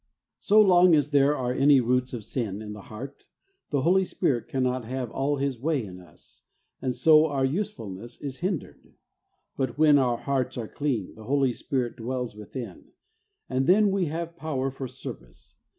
[0.39, 3.27] So long as there are any roots of sin in the heart,
[3.69, 6.41] the Holy Spirit cannot have all H is way in us,
[6.81, 8.95] and so our usefulness is hindered.
[9.55, 12.93] But when our hearts are clean, the Holy Spirit dwells within,
[13.47, 15.57] and then we have power for service.